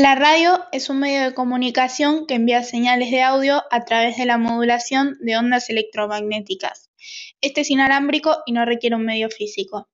La 0.00 0.14
radio 0.14 0.64
es 0.72 0.88
un 0.88 0.98
medio 0.98 1.20
de 1.20 1.34
comunicación 1.34 2.26
que 2.26 2.32
envía 2.32 2.62
señales 2.62 3.10
de 3.10 3.20
audio 3.20 3.62
a 3.70 3.84
través 3.84 4.16
de 4.16 4.24
la 4.24 4.38
modulación 4.38 5.18
de 5.20 5.36
ondas 5.36 5.68
electromagnéticas. 5.68 6.88
Este 7.42 7.60
es 7.60 7.70
inalámbrico 7.70 8.38
y 8.46 8.52
no 8.52 8.64
requiere 8.64 8.96
un 8.96 9.04
medio 9.04 9.28
físico. 9.28 9.90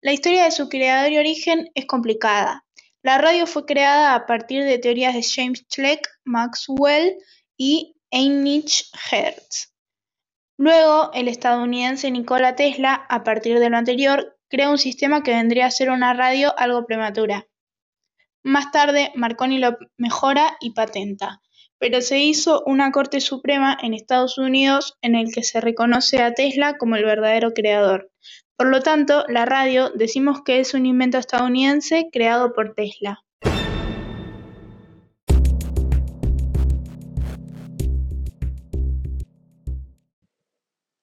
La 0.00 0.12
historia 0.12 0.42
de 0.42 0.50
su 0.50 0.68
creador 0.68 1.12
y 1.12 1.18
origen 1.18 1.70
es 1.76 1.86
complicada. 1.86 2.66
La 3.00 3.18
radio 3.18 3.46
fue 3.46 3.64
creada 3.64 4.16
a 4.16 4.26
partir 4.26 4.64
de 4.64 4.80
teorías 4.80 5.14
de 5.14 5.22
James 5.22 5.64
Clerk 5.72 6.08
Maxwell 6.24 7.14
y 7.56 7.94
Heinrich 8.10 8.90
Hertz. 9.12 9.72
Luego, 10.56 11.12
el 11.14 11.28
estadounidense 11.28 12.10
Nikola 12.10 12.56
Tesla, 12.56 13.06
a 13.08 13.22
partir 13.22 13.60
de 13.60 13.70
lo 13.70 13.76
anterior, 13.76 14.36
crea 14.48 14.68
un 14.68 14.78
sistema 14.78 15.22
que 15.22 15.30
vendría 15.30 15.66
a 15.66 15.70
ser 15.70 15.90
una 15.90 16.12
radio 16.12 16.52
algo 16.58 16.84
prematura. 16.86 17.46
Más 18.48 18.70
tarde, 18.72 19.12
Marconi 19.14 19.58
lo 19.58 19.76
mejora 19.98 20.56
y 20.62 20.70
patenta, 20.70 21.42
pero 21.76 22.00
se 22.00 22.20
hizo 22.20 22.62
una 22.64 22.92
Corte 22.92 23.20
Suprema 23.20 23.76
en 23.82 23.92
Estados 23.92 24.38
Unidos 24.38 24.96
en 25.02 25.16
el 25.16 25.30
que 25.34 25.42
se 25.42 25.60
reconoce 25.60 26.22
a 26.22 26.32
Tesla 26.32 26.78
como 26.78 26.96
el 26.96 27.04
verdadero 27.04 27.52
creador. 27.52 28.10
Por 28.56 28.68
lo 28.68 28.80
tanto, 28.80 29.26
la 29.28 29.44
radio 29.44 29.90
decimos 29.90 30.40
que 30.42 30.60
es 30.60 30.72
un 30.72 30.86
invento 30.86 31.18
estadounidense 31.18 32.08
creado 32.10 32.54
por 32.54 32.74
Tesla. 32.74 33.22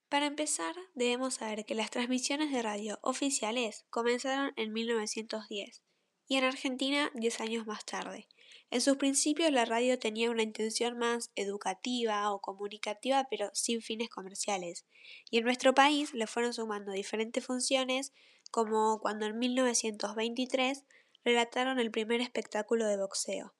Para 0.09 0.25
empezar, 0.25 0.73
debemos 0.95 1.35
saber 1.35 1.63
que 1.65 1.75
las 1.75 1.91
transmisiones 1.91 2.51
de 2.51 2.63
radio 2.63 2.97
oficiales 3.03 3.85
comenzaron 3.91 4.51
en 4.55 4.73
1910 4.73 5.84
y 6.27 6.37
en 6.37 6.43
Argentina 6.43 7.11
diez 7.13 7.39
años 7.39 7.67
más 7.67 7.85
tarde. 7.85 8.27
En 8.71 8.81
sus 8.81 8.97
principios 8.97 9.51
la 9.51 9.65
radio 9.65 9.99
tenía 9.99 10.31
una 10.31 10.43
intención 10.43 10.97
más 10.97 11.31
educativa 11.35 12.31
o 12.31 12.41
comunicativa 12.41 13.27
pero 13.29 13.49
sin 13.53 13.81
fines 13.81 14.09
comerciales 14.09 14.85
y 15.29 15.37
en 15.37 15.45
nuestro 15.45 15.73
país 15.73 16.13
le 16.13 16.27
fueron 16.27 16.53
sumando 16.53 16.91
diferentes 16.91 17.45
funciones 17.45 18.13
como 18.51 18.99
cuando 18.99 19.25
en 19.25 19.37
1923 19.37 20.83
relataron 21.23 21.79
el 21.79 21.91
primer 21.91 22.21
espectáculo 22.21 22.87
de 22.87 22.97
boxeo. 22.97 23.53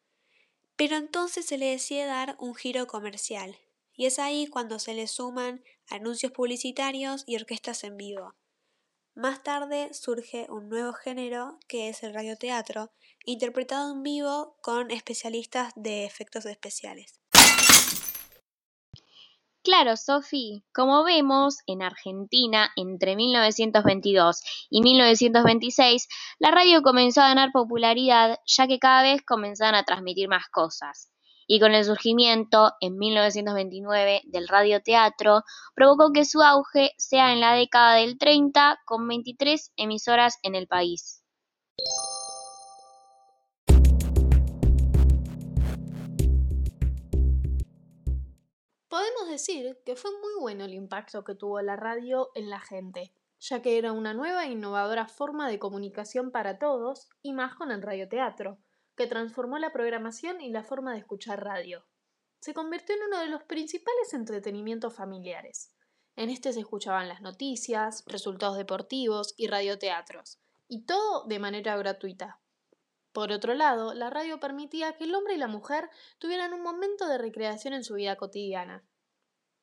Pero 0.76 0.98
entonces 0.98 1.46
se 1.46 1.58
le 1.58 1.68
decide 1.68 2.06
dar 2.06 2.36
un 2.40 2.56
giro 2.56 2.88
comercial 2.88 3.58
y 3.94 4.06
es 4.06 4.20
ahí 4.20 4.48
cuando 4.48 4.80
se 4.80 4.94
le 4.94 5.08
suman 5.08 5.64
anuncios 5.90 6.32
publicitarios 6.32 7.24
y 7.26 7.36
orquestas 7.36 7.84
en 7.84 7.98
vivo. 7.98 8.36
Más 9.18 9.44
tarde 9.44 9.94
surge 9.94 10.46
un 10.50 10.68
nuevo 10.68 10.92
género 10.92 11.58
que 11.70 11.88
es 11.88 12.04
el 12.04 12.14
radioteatro, 12.14 12.92
interpretado 13.24 13.94
en 13.94 14.04
vivo 14.04 14.58
con 14.62 14.92
especialistas 14.92 15.72
de 15.78 16.04
efectos 16.04 16.46
especiales. 16.46 17.22
Claro, 19.64 19.96
Sofi, 19.96 20.66
como 20.74 21.06
vemos, 21.06 21.60
en 21.66 21.82
Argentina, 21.82 22.74
entre 22.76 23.16
1922 23.16 24.44
y 24.70 24.82
1926, 24.82 26.10
la 26.40 26.52
radio 26.52 26.82
comenzó 26.82 27.22
a 27.22 27.30
ganar 27.30 27.54
popularidad 27.54 28.38
ya 28.46 28.68
que 28.68 28.80
cada 28.80 29.02
vez 29.02 29.22
comenzaban 29.22 29.76
a 29.76 29.86
transmitir 29.86 30.28
más 30.28 30.50
cosas 30.50 31.15
y 31.48 31.60
con 31.60 31.74
el 31.74 31.86
surgimiento 31.86 32.72
en 32.80 32.98
1929 32.98 34.22
del 34.26 34.48
radioteatro 34.48 35.44
provocó 35.76 36.12
que 36.12 36.26
su 36.26 36.42
auge 36.42 36.92
sea 36.98 37.34
en 37.34 37.40
la 37.40 37.54
década 37.54 37.96
del 37.96 38.18
30 38.18 38.80
con 38.86 39.08
23 39.08 39.72
emisoras 39.78 40.38
en 40.44 40.56
el 40.56 40.68
país. 40.68 41.22
Podemos 48.88 49.28
decir 49.30 49.78
que 49.86 49.96
fue 49.96 50.12
muy 50.12 50.40
bueno 50.40 50.64
el 50.64 50.74
impacto 50.74 51.24
que 51.24 51.36
tuvo 51.36 51.62
la 51.62 51.76
radio 51.76 52.30
en 52.34 52.50
la 52.50 52.62
gente, 52.62 53.12
ya 53.40 53.62
que 53.62 53.78
era 53.78 53.92
una 53.92 54.14
nueva 54.14 54.46
e 54.46 54.52
innovadora 54.52 55.08
forma 55.08 55.50
de 55.50 55.60
comunicación 55.60 56.32
para 56.32 56.58
todos 56.58 57.10
y 57.22 57.34
más 57.34 57.56
con 57.56 57.72
el 57.72 57.82
radioteatro 57.82 58.58
que 58.96 59.08
transformó 59.08 59.58
la 59.58 59.72
programación 59.72 60.42
y 60.42 60.50
la 60.50 60.64
forma 60.64 60.94
de 60.94 61.00
escuchar 61.00 61.44
radio. 61.44 61.86
Se 62.40 62.54
convirtió 62.54 62.96
en 62.96 63.04
uno 63.08 63.20
de 63.20 63.28
los 63.28 63.44
principales 63.44 64.14
entretenimientos 64.14 64.94
familiares. 64.94 65.74
En 66.16 66.30
este 66.30 66.54
se 66.54 66.62
escuchaban 66.62 67.10
las 67.10 67.22
noticias, 67.22 68.04
resultados 68.08 68.58
deportivos 68.58 69.34
y 69.38 69.48
radioteatros, 69.48 70.40
y 70.68 70.86
todo 70.86 71.26
de 71.26 71.40
manera 71.40 71.76
gratuita. 71.76 72.40
Por 73.12 73.32
otro 73.32 73.54
lado, 73.54 73.94
la 73.94 74.10
radio 74.10 74.40
permitía 74.40 74.94
que 74.98 75.06
el 75.06 75.16
hombre 75.16 75.36
y 75.36 75.38
la 75.38 75.48
mujer 75.48 75.90
tuvieran 76.20 76.54
un 76.54 76.62
momento 76.62 77.08
de 77.08 77.18
recreación 77.18 77.74
en 77.74 77.84
su 77.84 77.96
vida 77.96 78.16
cotidiana. 78.18 78.86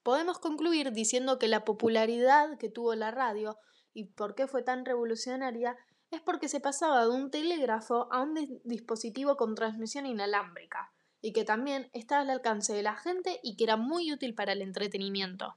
Podemos 0.03 0.39
concluir 0.39 0.93
diciendo 0.93 1.39
que 1.39 1.49
la 1.49 1.65
popularidad 1.65 2.59
que 2.59 2.69
tuvo 2.69 2.95
la 2.95 3.11
radio 3.11 3.59
y 3.93 4.07
por 4.13 4.35
qué 4.35 4.47
fue 4.47 4.63
tan 4.63 4.85
revolucionaria 4.85 5.77
es 6.13 6.21
porque 6.21 6.49
se 6.49 6.61
pasaba 6.61 7.05
de 7.05 7.11
un 7.11 7.31
telégrafo 7.31 8.13
a 8.13 8.21
un 8.23 8.61
dispositivo 8.65 9.37
con 9.37 9.55
transmisión 9.55 10.07
inalámbrica, 10.07 10.93
y 11.21 11.33
que 11.33 11.45
también 11.45 11.89
estaba 11.93 12.23
al 12.23 12.31
alcance 12.31 12.73
de 12.75 12.83
la 12.83 12.95
gente 12.95 13.41
y 13.43 13.57
que 13.57 13.65
era 13.65 13.77
muy 13.77 14.13
útil 14.13 14.35
para 14.35 14.53
el 14.53 14.63
entretenimiento. 14.63 15.55